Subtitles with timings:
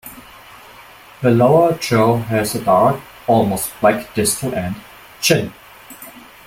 [1.21, 4.77] The lower jaw has a dark, almost black distal end,
[5.21, 5.53] "chin".